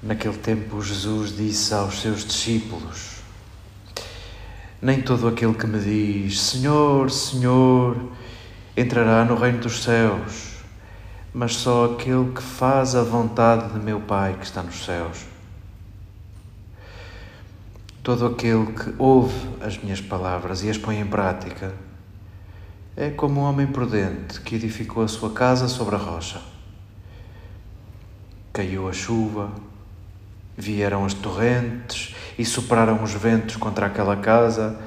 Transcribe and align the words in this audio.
Naquele 0.00 0.36
tempo, 0.36 0.80
Jesus 0.80 1.36
disse 1.36 1.74
aos 1.74 2.00
seus 2.00 2.24
discípulos: 2.24 3.16
Nem 4.80 5.02
todo 5.02 5.26
aquele 5.26 5.54
que 5.54 5.66
me 5.66 5.80
diz 5.80 6.40
Senhor, 6.40 7.10
Senhor, 7.10 7.96
entrará 8.76 9.24
no 9.24 9.34
reino 9.34 9.58
dos 9.58 9.82
céus, 9.82 10.54
mas 11.34 11.56
só 11.56 11.86
aquele 11.86 12.30
que 12.30 12.40
faz 12.40 12.94
a 12.94 13.02
vontade 13.02 13.72
de 13.72 13.80
meu 13.80 14.00
Pai 14.00 14.34
que 14.34 14.44
está 14.44 14.62
nos 14.62 14.84
céus. 14.84 15.26
Todo 18.00 18.26
aquele 18.26 18.66
que 18.66 18.94
ouve 18.98 19.34
as 19.60 19.76
minhas 19.78 20.00
palavras 20.00 20.62
e 20.62 20.70
as 20.70 20.78
põe 20.78 21.00
em 21.00 21.06
prática 21.06 21.74
é 22.96 23.10
como 23.10 23.40
um 23.40 23.44
homem 23.44 23.66
prudente 23.66 24.40
que 24.42 24.54
edificou 24.54 25.02
a 25.02 25.08
sua 25.08 25.30
casa 25.30 25.66
sobre 25.66 25.96
a 25.96 25.98
rocha. 25.98 26.40
Caiu 28.52 28.88
a 28.88 28.92
chuva, 28.92 29.52
vieram 30.58 31.04
as 31.04 31.14
torrentes 31.14 32.14
e 32.36 32.44
sopraram 32.44 33.02
os 33.02 33.14
ventos 33.14 33.56
contra 33.56 33.86
aquela 33.86 34.16
casa, 34.16 34.78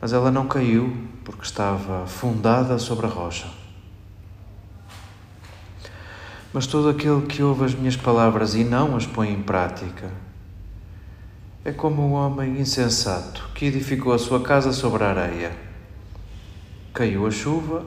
mas 0.00 0.12
ela 0.12 0.30
não 0.30 0.46
caiu 0.46 0.96
porque 1.24 1.42
estava 1.42 2.06
fundada 2.06 2.78
sobre 2.78 3.06
a 3.06 3.08
rocha. 3.10 3.48
Mas 6.52 6.66
todo 6.66 6.88
aquele 6.88 7.26
que 7.26 7.42
ouve 7.42 7.64
as 7.64 7.74
minhas 7.74 7.96
palavras 7.96 8.54
e 8.54 8.64
não 8.64 8.96
as 8.96 9.04
põe 9.04 9.30
em 9.30 9.42
prática 9.42 10.10
é 11.64 11.72
como 11.72 12.00
um 12.00 12.12
homem 12.12 12.58
insensato 12.58 13.50
que 13.54 13.66
edificou 13.66 14.12
a 14.12 14.18
sua 14.18 14.40
casa 14.40 14.72
sobre 14.72 15.04
a 15.04 15.08
areia 15.08 15.68
Caiu 16.98 17.28
a 17.28 17.30
chuva, 17.30 17.84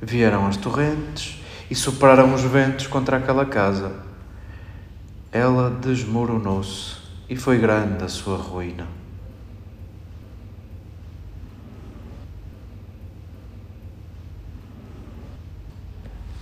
vieram 0.00 0.48
as 0.48 0.56
torrentes 0.56 1.40
e 1.70 1.76
sopraram 1.76 2.34
os 2.34 2.42
ventos 2.42 2.88
contra 2.88 3.18
aquela 3.18 3.46
casa. 3.46 3.92
Ela 5.32 5.70
desmoronou-se 5.70 6.96
e 7.28 7.34
foi 7.34 7.58
grande 7.58 8.04
a 8.04 8.08
sua 8.08 8.36
ruína. 8.36 8.86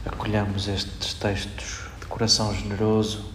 Acolhamos 0.05 0.69
estes 0.69 1.15
textos 1.15 1.85
de 2.01 2.07
coração 2.07 2.53
generoso, 2.53 3.33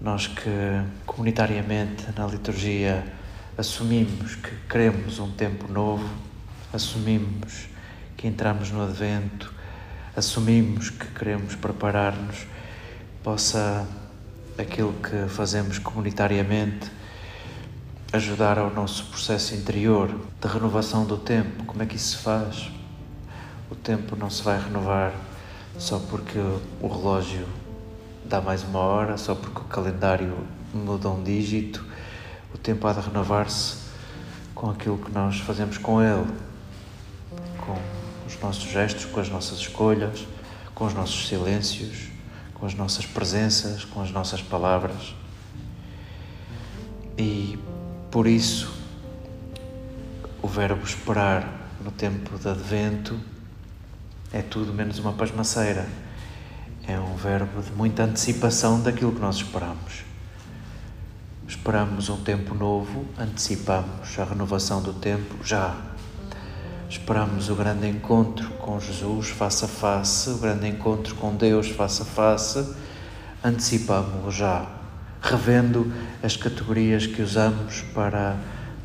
nós 0.00 0.26
que 0.26 0.50
comunitariamente 1.06 2.06
na 2.16 2.26
liturgia 2.26 3.06
assumimos 3.56 4.34
que 4.34 4.50
queremos 4.66 5.18
um 5.18 5.30
tempo 5.30 5.70
novo 5.70 6.08
assumimos 6.72 7.68
que 8.16 8.26
entramos 8.26 8.70
no 8.70 8.82
Advento, 8.82 9.52
assumimos 10.14 10.90
que 10.90 11.06
queremos 11.06 11.54
preparar-nos, 11.54 12.46
possa 13.22 13.86
aquilo 14.56 14.94
que 14.94 15.28
fazemos 15.28 15.78
comunitariamente 15.78 16.90
ajudar 18.12 18.58
ao 18.58 18.70
nosso 18.70 19.04
processo 19.06 19.54
interior 19.54 20.08
de 20.40 20.48
renovação 20.48 21.04
do 21.04 21.16
tempo. 21.16 21.64
Como 21.64 21.82
é 21.82 21.86
que 21.86 21.96
isso 21.96 22.16
se 22.16 22.22
faz? 22.22 22.70
O 23.70 23.74
tempo 23.74 24.16
não 24.16 24.30
se 24.30 24.42
vai 24.42 24.58
renovar 24.60 25.12
só 25.78 25.98
porque 25.98 26.38
o 26.80 26.88
relógio 26.88 27.46
dá 28.24 28.40
mais 28.40 28.62
uma 28.64 28.80
hora, 28.80 29.16
só 29.16 29.34
porque 29.34 29.60
o 29.60 29.64
calendário 29.64 30.36
muda 30.72 31.08
um 31.08 31.22
dígito. 31.22 31.84
O 32.54 32.58
tempo 32.58 32.86
há 32.86 32.92
de 32.92 33.00
renovar-se 33.00 33.76
com 34.54 34.70
aquilo 34.70 34.98
que 34.98 35.10
nós 35.12 35.38
fazemos 35.38 35.78
com 35.78 36.02
ele, 36.02 36.26
com 37.58 37.78
os 38.26 38.38
nossos 38.40 38.70
gestos, 38.70 39.04
com 39.04 39.20
as 39.20 39.28
nossas 39.28 39.58
escolhas, 39.58 40.26
com 40.74 40.86
os 40.86 40.94
nossos 40.94 41.28
silêncios, 41.28 42.10
com 42.60 42.66
as 42.66 42.74
nossas 42.74 43.06
presenças, 43.06 43.84
com 43.86 44.02
as 44.02 44.10
nossas 44.10 44.42
palavras. 44.42 45.14
E 47.16 47.58
por 48.10 48.26
isso, 48.26 48.70
o 50.42 50.46
verbo 50.46 50.84
esperar 50.84 51.70
no 51.82 51.90
tempo 51.90 52.38
de 52.38 52.48
advento 52.48 53.18
é 54.30 54.42
tudo 54.42 54.74
menos 54.74 54.98
uma 54.98 55.14
pasmaceira. 55.14 55.88
É 56.86 57.00
um 57.00 57.16
verbo 57.16 57.62
de 57.62 57.72
muita 57.72 58.04
antecipação 58.04 58.80
daquilo 58.82 59.12
que 59.12 59.20
nós 59.20 59.36
esperamos. 59.36 60.04
Esperamos 61.48 62.10
um 62.10 62.22
tempo 62.22 62.54
novo, 62.54 63.06
antecipamos 63.18 64.18
a 64.18 64.24
renovação 64.24 64.82
do 64.82 64.92
tempo 64.92 65.42
já 65.42 65.90
Esperamos 66.90 67.48
o 67.48 67.54
grande 67.54 67.86
encontro 67.86 68.50
com 68.70 68.78
Jesus 68.78 69.30
face 69.30 69.64
a 69.64 69.68
face, 69.68 70.30
o 70.30 70.38
grande 70.38 70.68
encontro 70.68 71.16
com 71.16 71.34
Deus 71.34 71.68
face 71.70 72.02
a 72.02 72.04
face, 72.04 72.64
antecipamos-o 73.42 74.30
já, 74.30 74.64
revendo 75.20 75.92
as 76.22 76.36
categorias 76.36 77.04
que 77.04 77.20
usamos 77.20 77.82
para 77.92 78.36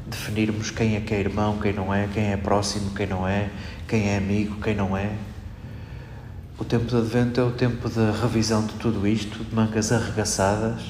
definirmos 0.07 0.71
quem 0.71 0.95
é 0.95 1.01
que 1.01 1.13
é 1.13 1.19
irmão, 1.19 1.59
quem 1.59 1.71
não 1.71 1.93
é, 1.93 2.07
quem 2.11 2.31
é 2.31 2.37
próximo, 2.37 2.95
quem 2.95 3.05
não 3.05 3.27
é, 3.27 3.51
quem 3.87 4.09
é 4.09 4.17
amigo, 4.17 4.59
quem 4.59 4.73
não 4.73 4.97
é. 4.97 5.11
O 6.57 6.65
tempo 6.65 6.85
de 6.85 6.97
Advento 6.97 7.39
é 7.39 7.43
o 7.43 7.51
tempo 7.51 7.87
de 7.87 8.11
revisão 8.19 8.65
de 8.65 8.73
tudo 8.73 9.05
isto, 9.05 9.43
de 9.43 9.53
mangas 9.53 9.91
arregaçadas 9.91 10.81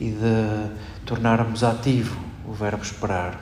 e 0.00 0.10
de 0.10 1.04
tornarmos 1.04 1.62
ativo 1.62 2.20
o 2.44 2.52
verbo 2.52 2.82
esperar. 2.82 3.40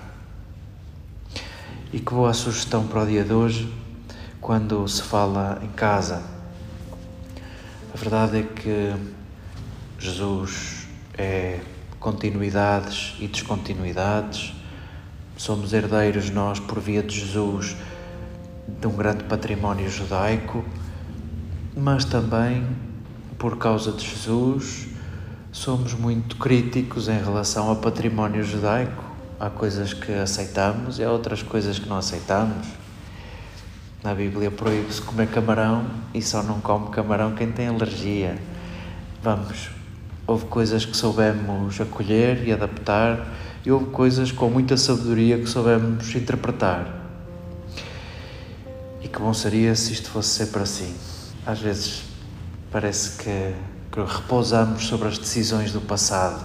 E 1.90 1.98
que 1.98 2.12
boa 2.12 2.34
sugestão 2.34 2.86
para 2.86 3.02
o 3.02 3.06
dia 3.06 3.24
de 3.24 3.32
hoje, 3.32 3.83
quando 4.44 4.86
se 4.86 5.02
fala 5.02 5.58
em 5.62 5.68
casa. 5.68 6.22
A 7.94 7.96
verdade 7.96 8.40
é 8.40 8.42
que 8.42 8.94
Jesus 9.98 10.86
é 11.16 11.60
continuidades 11.98 13.16
e 13.18 13.26
descontinuidades. 13.26 14.52
Somos 15.34 15.72
herdeiros 15.72 16.28
nós, 16.28 16.60
por 16.60 16.78
via 16.78 17.02
de 17.02 17.18
Jesus, 17.18 17.74
de 18.68 18.86
um 18.86 18.92
grande 18.92 19.24
património 19.24 19.88
judaico, 19.88 20.62
mas 21.74 22.04
também, 22.04 22.66
por 23.38 23.56
causa 23.56 23.92
de 23.92 24.06
Jesus, 24.06 24.88
somos 25.50 25.94
muito 25.94 26.36
críticos 26.36 27.08
em 27.08 27.18
relação 27.18 27.70
ao 27.70 27.76
património 27.76 28.44
judaico 28.44 29.14
Há 29.40 29.50
coisas 29.50 29.92
que 29.92 30.12
aceitamos 30.12 30.98
e 30.98 31.04
há 31.04 31.10
outras 31.10 31.42
coisas 31.42 31.78
que 31.78 31.88
não 31.88 31.96
aceitamos. 31.96 32.83
Na 34.04 34.14
Bíblia 34.14 34.50
proíbe-se 34.50 35.00
comer 35.00 35.28
camarão 35.28 35.86
e 36.12 36.20
só 36.20 36.42
não 36.42 36.60
come 36.60 36.90
camarão 36.90 37.34
quem 37.34 37.50
tem 37.50 37.68
alergia. 37.68 38.36
Vamos, 39.22 39.70
houve 40.26 40.44
coisas 40.44 40.84
que 40.84 40.94
soubemos 40.94 41.80
acolher 41.80 42.46
e 42.46 42.52
adaptar 42.52 43.26
e 43.64 43.72
houve 43.72 43.86
coisas 43.86 44.30
com 44.30 44.50
muita 44.50 44.76
sabedoria 44.76 45.38
que 45.38 45.46
soubemos 45.46 46.14
interpretar. 46.14 46.86
E 49.00 49.08
que 49.08 49.18
bom 49.18 49.32
seria 49.32 49.74
se 49.74 49.94
isto 49.94 50.10
fosse 50.10 50.28
sempre 50.28 50.62
assim. 50.62 50.94
Às 51.46 51.60
vezes 51.60 52.02
parece 52.70 53.16
que, 53.16 53.54
que 53.90 54.00
repousamos 54.00 54.84
sobre 54.84 55.08
as 55.08 55.16
decisões 55.16 55.72
do 55.72 55.80
passado 55.80 56.44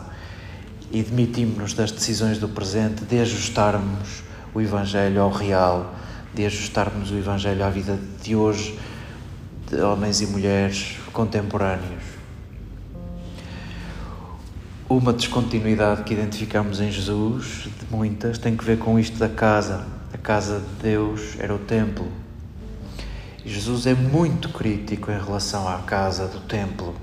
e 0.94 1.04
demitimos-nos 1.04 1.74
das 1.74 1.92
decisões 1.92 2.38
do 2.38 2.48
presente 2.48 3.04
de 3.04 3.20
ajustarmos 3.20 4.24
o 4.54 4.62
Evangelho 4.62 5.22
ao 5.22 5.30
real, 5.30 5.94
de 6.34 6.46
ajustarmos 6.46 7.12
o 7.12 7.16
Evangelho 7.16 7.64
à 7.64 7.70
vida 7.70 8.00
de 8.22 8.36
hoje, 8.36 8.78
de 9.70 9.82
homens 9.82 10.22
e 10.22 10.28
mulheres 10.28 10.98
contemporâneos. 11.12 12.04
Uma 14.90 15.14
descontinuidade 15.14 16.04
que 16.04 16.14
identificamos 16.14 16.80
em 16.80 16.92
Jesus, 16.92 17.70
de 17.80 17.86
muitas, 17.92 18.40
tem 18.40 18.58
que 18.58 18.64
ver 18.66 18.80
com 18.80 18.98
isto 18.98 19.18
da 19.20 19.30
casa. 19.30 19.86
A 20.12 20.18
casa 20.18 20.60
de 20.60 20.82
Deus 20.82 21.36
era 21.40 21.54
o 21.54 21.60
templo. 21.60 22.08
E 23.46 23.50
Jesus 23.50 23.86
é 23.86 23.94
muito 23.94 24.50
crítico 24.50 25.12
em 25.12 25.20
relação 25.20 25.68
à 25.68 25.78
casa 25.80 26.28
do 26.28 26.40
templo. 26.40 26.96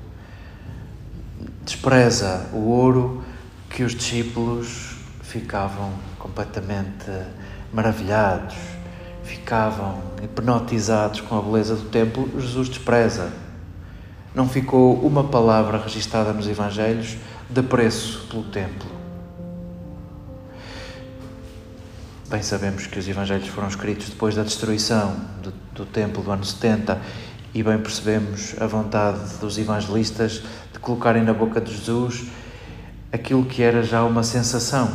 Despreza 1.65 2.49
o 2.53 2.59
ouro 2.59 3.25
que 3.71 3.85
os 3.85 3.95
discípulos 3.95 4.97
ficavam 5.23 5.93
completamente 6.19 7.11
maravilhados, 7.73 8.57
ficavam 9.47 10.03
hipnotizados 10.25 11.21
com 11.21 11.39
a 11.39 11.41
beleza 11.41 11.77
do 11.77 11.89
templo, 11.89 12.29
Jesus 12.37 12.69
despreza. 12.69 13.31
Não 14.35 14.49
ficou 14.49 14.95
uma 15.07 15.23
palavra 15.23 15.79
registada 15.79 16.33
nos 16.33 16.49
Evangelhos 16.49 17.17
de 17.49 17.63
preço 17.63 18.27
pelo 18.29 18.43
templo. 18.43 18.91
Bem 22.29 22.43
sabemos 22.43 22.89
que 22.89 22.99
os 22.99 23.07
Evangelhos 23.07 23.47
foram 23.47 23.69
escritos 23.69 24.09
depois 24.09 24.35
da 24.35 24.43
destruição 24.43 25.15
do, 25.41 25.53
do 25.73 25.87
templo 25.87 26.25
do 26.25 26.33
ano 26.33 26.45
70 26.45 27.01
e 27.55 27.63
bem 27.63 27.79
percebemos 27.79 28.57
a 28.59 28.67
vontade 28.67 29.37
dos 29.39 29.59
evangelistas 29.59 30.43
de 30.73 30.81
colocarem 30.81 31.23
na 31.23 31.33
boca 31.33 31.61
de 31.61 31.73
Jesus 31.73 32.25
aquilo 33.13 33.45
que 33.45 33.63
era 33.63 33.85
já 33.85 34.03
uma 34.03 34.25
sensação, 34.25 34.91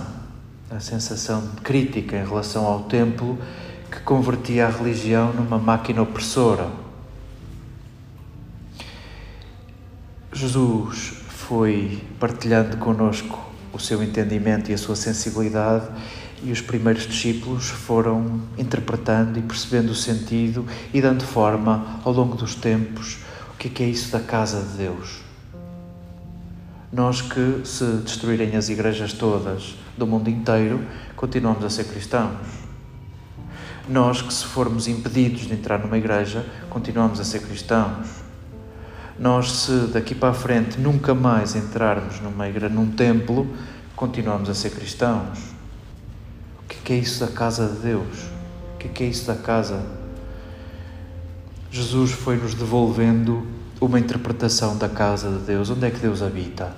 a 0.69 0.81
sensação 0.81 1.41
crítica 1.63 2.17
em 2.17 2.25
relação 2.25 2.65
ao 2.65 2.81
templo 2.81 3.39
que 3.91 3.99
convertia 3.99 4.67
a 4.67 4.69
religião 4.69 5.33
numa 5.33 5.59
máquina 5.59 6.01
opressora. 6.01 6.69
Jesus 10.31 11.13
foi 11.27 12.01
partilhando 12.17 12.77
conosco 12.77 13.37
o 13.73 13.79
seu 13.79 14.01
entendimento 14.01 14.71
e 14.71 14.73
a 14.73 14.77
sua 14.77 14.95
sensibilidade, 14.95 15.87
e 16.41 16.51
os 16.51 16.61
primeiros 16.61 17.05
discípulos 17.05 17.67
foram 17.67 18.41
interpretando 18.57 19.37
e 19.37 19.41
percebendo 19.41 19.91
o 19.91 19.95
sentido 19.95 20.65
e 20.93 21.01
dando 21.01 21.23
forma 21.23 21.99
ao 22.03 22.13
longo 22.13 22.35
dos 22.35 22.55
tempos 22.55 23.19
o 23.53 23.57
que 23.57 23.83
é, 23.83 23.85
é 23.85 23.89
isso 23.89 24.11
da 24.11 24.21
casa 24.21 24.61
de 24.61 24.77
Deus. 24.77 25.19
Nós 26.91 27.21
que, 27.21 27.61
se 27.63 27.85
destruírem 27.97 28.55
as 28.55 28.69
igrejas 28.69 29.13
todas 29.13 29.75
do 29.97 30.07
mundo 30.07 30.29
inteiro, 30.29 30.81
continuamos 31.15 31.63
a 31.63 31.69
ser 31.69 31.83
cristãos. 31.83 32.70
Nós 33.91 34.21
que, 34.21 34.33
se 34.33 34.45
formos 34.45 34.87
impedidos 34.87 35.41
de 35.41 35.53
entrar 35.53 35.77
numa 35.79 35.97
igreja, 35.97 36.45
continuamos 36.69 37.19
a 37.19 37.25
ser 37.25 37.41
cristãos. 37.41 38.07
Nós, 39.19 39.51
se 39.51 39.87
daqui 39.87 40.15
para 40.15 40.29
a 40.29 40.33
frente 40.33 40.79
nunca 40.79 41.13
mais 41.13 41.57
entrarmos 41.57 42.21
numa 42.21 42.47
igreja, 42.47 42.73
num 42.73 42.89
templo, 42.89 43.45
continuamos 43.93 44.49
a 44.49 44.53
ser 44.53 44.69
cristãos. 44.69 45.39
O 46.57 46.63
que 46.69 46.93
é 46.93 46.95
isso 46.95 47.19
da 47.19 47.29
casa 47.33 47.67
de 47.67 47.79
Deus? 47.79 48.29
O 48.75 48.77
que 48.77 49.03
é 49.03 49.07
isso 49.07 49.27
da 49.27 49.35
casa? 49.35 49.85
Jesus 51.69 52.11
foi 52.11 52.37
nos 52.37 52.53
devolvendo 52.53 53.45
uma 53.81 53.99
interpretação 53.99 54.77
da 54.77 54.87
casa 54.87 55.29
de 55.31 55.39
Deus. 55.39 55.69
Onde 55.69 55.85
é 55.85 55.91
que 55.91 55.99
Deus 55.99 56.21
habita? 56.21 56.73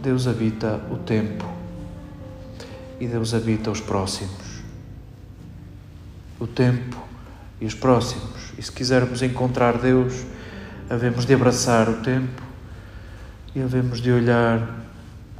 Deus 0.00 0.28
habita 0.28 0.80
o 0.88 0.98
tempo 0.98 1.44
e 3.00 3.08
Deus 3.08 3.34
habita 3.34 3.72
os 3.72 3.80
próximos. 3.80 4.41
O 6.42 6.46
tempo 6.48 7.00
e 7.60 7.66
os 7.66 7.72
próximos. 7.72 8.52
E 8.58 8.62
se 8.62 8.72
quisermos 8.72 9.22
encontrar 9.22 9.78
Deus, 9.78 10.24
havemos 10.90 11.24
de 11.24 11.32
abraçar 11.32 11.88
o 11.88 12.02
tempo 12.02 12.42
e 13.54 13.62
havemos 13.62 14.00
de 14.00 14.10
olhar 14.10 14.68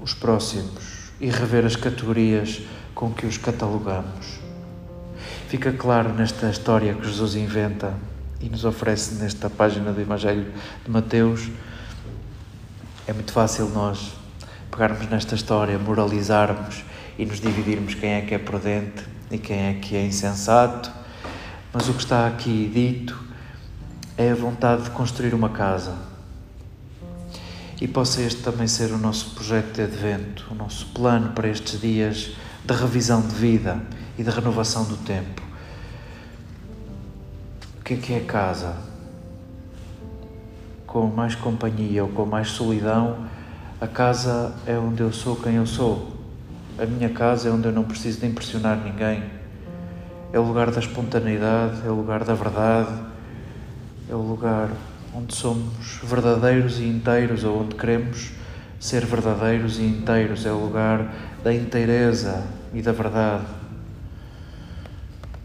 os 0.00 0.14
próximos 0.14 1.10
e 1.20 1.28
rever 1.28 1.66
as 1.66 1.74
categorias 1.74 2.62
com 2.94 3.12
que 3.12 3.26
os 3.26 3.36
catalogamos. 3.36 4.38
Fica 5.48 5.72
claro 5.72 6.14
nesta 6.14 6.48
história 6.48 6.94
que 6.94 7.04
Jesus 7.04 7.34
inventa 7.34 7.94
e 8.40 8.48
nos 8.48 8.64
oferece 8.64 9.16
nesta 9.16 9.50
página 9.50 9.92
do 9.92 10.00
Evangelho 10.00 10.52
de 10.84 10.88
Mateus. 10.88 11.50
É 13.08 13.12
muito 13.12 13.32
fácil 13.32 13.68
nós 13.70 14.12
pegarmos 14.70 15.10
nesta 15.10 15.34
história, 15.34 15.76
moralizarmos 15.80 16.84
e 17.18 17.24
nos 17.24 17.40
dividirmos 17.40 17.94
quem 17.94 18.10
é 18.10 18.20
que 18.22 18.34
é 18.34 18.38
prudente 18.38 19.04
e 19.30 19.38
quem 19.38 19.58
é 19.58 19.74
que 19.74 19.96
é 19.96 20.04
insensato, 20.04 20.90
mas 21.72 21.88
o 21.88 21.94
que 21.94 22.02
está 22.02 22.26
aqui 22.26 22.70
dito 22.72 23.18
é 24.16 24.30
a 24.30 24.34
vontade 24.34 24.84
de 24.84 24.90
construir 24.90 25.34
uma 25.34 25.48
casa. 25.48 25.96
E 27.80 27.88
possa 27.88 28.22
este 28.22 28.42
também 28.42 28.68
ser 28.68 28.92
o 28.92 28.98
nosso 28.98 29.34
projeto 29.34 29.74
de 29.74 29.82
advento, 29.82 30.46
o 30.50 30.54
nosso 30.54 30.86
plano 30.86 31.32
para 31.32 31.48
estes 31.48 31.80
dias 31.80 32.32
de 32.64 32.74
revisão 32.74 33.20
de 33.20 33.34
vida 33.34 33.80
e 34.16 34.22
de 34.22 34.30
renovação 34.30 34.84
do 34.84 34.96
tempo. 34.98 35.42
O 37.80 37.84
que 37.84 37.94
é 37.94 37.96
que 37.96 38.14
é 38.14 38.20
casa? 38.20 38.76
Com 40.86 41.06
mais 41.08 41.34
companhia 41.34 42.04
ou 42.04 42.10
com 42.10 42.24
mais 42.24 42.48
solidão, 42.48 43.26
a 43.80 43.86
casa 43.88 44.54
é 44.64 44.78
onde 44.78 45.02
eu 45.02 45.12
sou 45.12 45.34
quem 45.34 45.54
eu 45.54 45.66
sou. 45.66 46.11
A 46.78 46.86
minha 46.86 47.10
casa 47.10 47.50
é 47.50 47.52
onde 47.52 47.68
eu 47.68 47.72
não 47.72 47.84
preciso 47.84 48.20
de 48.20 48.26
impressionar 48.26 48.78
ninguém. 48.78 49.22
É 50.32 50.38
o 50.38 50.42
lugar 50.42 50.70
da 50.70 50.80
espontaneidade, 50.80 51.86
é 51.86 51.90
o 51.90 51.94
lugar 51.94 52.24
da 52.24 52.32
verdade, 52.32 52.90
é 54.08 54.14
o 54.14 54.18
lugar 54.18 54.70
onde 55.14 55.34
somos 55.34 56.00
verdadeiros 56.02 56.80
e 56.80 56.84
inteiros, 56.84 57.44
ou 57.44 57.60
onde 57.60 57.74
queremos 57.74 58.32
ser 58.80 59.04
verdadeiros 59.04 59.78
e 59.78 59.82
inteiros. 59.82 60.46
É 60.46 60.50
o 60.50 60.58
lugar 60.58 61.12
da 61.44 61.52
inteireza 61.52 62.42
e 62.72 62.80
da 62.80 62.92
verdade. 62.92 63.44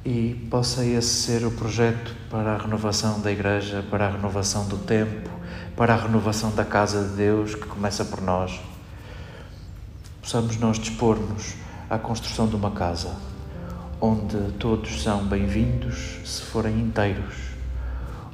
E 0.05 0.47
possa 0.49 0.85
esse 0.85 1.09
ser 1.09 1.45
o 1.45 1.51
projeto 1.51 2.15
para 2.29 2.53
a 2.53 2.57
renovação 2.57 3.19
da 3.19 3.29
Igreja, 3.29 3.83
para 3.91 4.07
a 4.07 4.11
renovação 4.11 4.65
do 4.69 4.77
tempo, 4.77 5.29
para 5.75 5.93
a 5.93 5.97
renovação 5.97 6.55
da 6.55 6.63
casa 6.63 7.03
de 7.09 7.17
Deus, 7.17 7.53
que 7.53 7.65
começa 7.65 8.05
por 8.05 8.21
nós. 8.21 8.57
Possamos 10.27 10.57
nós 10.57 10.77
dispor-nos 10.77 11.53
à 11.89 11.97
construção 11.97 12.49
de 12.49 12.55
uma 12.57 12.71
casa 12.71 13.15
onde 14.01 14.51
todos 14.59 15.01
são 15.01 15.25
bem-vindos 15.25 16.17
se 16.25 16.41
forem 16.41 16.81
inteiros, 16.81 17.33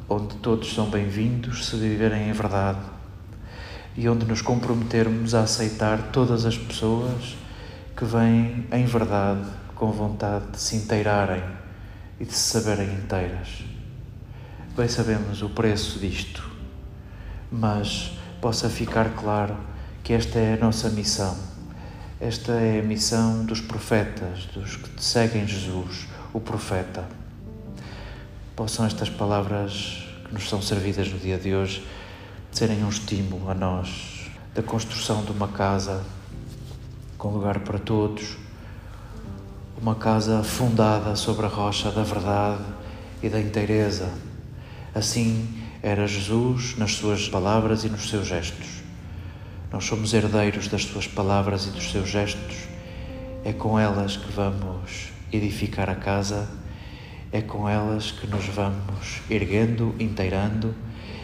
onde 0.10 0.34
todos 0.38 0.74
são 0.74 0.90
bem-vindos 0.90 1.68
se 1.68 1.76
viverem 1.76 2.30
em 2.30 2.32
verdade 2.32 2.80
e 3.96 4.10
onde 4.10 4.26
nos 4.26 4.42
comprometermos 4.42 5.36
a 5.36 5.42
aceitar 5.42 6.10
todas 6.12 6.48
as 6.48 6.58
pessoas 6.58 7.38
que 7.96 8.06
vêm 8.06 8.66
em 8.72 8.86
verdade 8.88 9.48
com 9.76 9.92
vontade 9.92 10.48
de 10.48 10.60
se 10.60 10.76
inteirarem 10.76 11.44
e 12.20 12.26
de 12.26 12.34
se 12.34 12.60
saberem 12.60 12.92
inteiras. 12.92 13.64
Bem 14.76 14.88
sabemos 14.88 15.44
o 15.44 15.50
preço 15.50 16.00
disto 16.00 16.50
mas 17.52 18.18
possa 18.42 18.68
ficar 18.68 19.12
claro 19.12 19.56
que 20.04 20.12
esta 20.12 20.40
é 20.40 20.56
a 20.56 20.58
nossa 20.58 20.90
missão. 20.90 21.53
Esta 22.26 22.54
é 22.54 22.80
a 22.80 22.82
missão 22.82 23.44
dos 23.44 23.60
profetas, 23.60 24.46
dos 24.54 24.78
que 24.78 25.04
seguem 25.04 25.46
Jesus, 25.46 26.08
o 26.32 26.40
profeta. 26.40 27.06
Possam 28.56 28.86
estas 28.86 29.10
palavras 29.10 30.08
que 30.26 30.34
nos 30.34 30.48
são 30.48 30.62
servidas 30.62 31.12
no 31.12 31.20
dia 31.20 31.38
de 31.38 31.54
hoje 31.54 31.86
serem 32.50 32.82
um 32.86 32.88
estímulo 32.88 33.52
a 33.52 33.54
nós 33.54 34.32
da 34.56 34.64
construção 34.64 35.26
de 35.26 35.32
uma 35.32 35.50
casa 35.50 36.02
com 37.18 37.28
lugar 37.28 37.60
para 37.60 37.78
todos, 37.78 38.38
uma 39.78 39.96
casa 39.96 40.42
fundada 40.44 41.18
sobre 41.18 41.46
a 41.46 41.50
rocha 41.50 41.92
da 41.92 42.04
verdade 42.04 42.64
e 43.22 43.28
da 43.28 43.42
inteireza. 43.42 44.10
Assim, 44.96 45.62
era 45.82 46.08
Jesus 46.08 46.78
nas 46.78 46.94
suas 46.94 47.28
palavras 47.28 47.84
e 47.84 47.90
nos 47.90 48.10
seus 48.10 48.26
gestos. 48.26 48.83
Nós 49.74 49.86
somos 49.86 50.14
herdeiros 50.14 50.68
das 50.68 50.84
suas 50.84 51.08
palavras 51.08 51.66
e 51.66 51.72
dos 51.72 51.90
seus 51.92 52.08
gestos. 52.08 52.68
É 53.44 53.52
com 53.52 53.80
elas 53.80 54.16
que 54.16 54.32
vamos 54.32 55.10
edificar 55.32 55.90
a 55.90 55.96
casa, 55.96 56.48
é 57.32 57.42
com 57.42 57.68
elas 57.68 58.12
que 58.12 58.28
nos 58.28 58.46
vamos 58.46 59.22
erguendo, 59.32 59.96
inteirando 60.00 60.76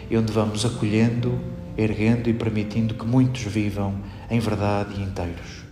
e 0.09 0.17
onde 0.17 0.33
vamos 0.33 0.65
acolhendo, 0.65 1.39
erguendo 1.77 2.27
e 2.27 2.33
permitindo 2.33 2.95
que 2.95 3.05
muitos 3.05 3.43
vivam 3.43 4.01
em 4.31 4.39
verdade 4.39 4.99
e 4.99 5.03
inteiros. 5.03 5.68